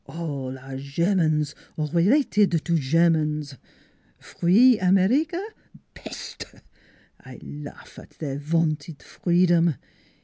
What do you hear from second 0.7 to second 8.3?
Germans or related to Germans.... Free America? Peste! I laugh at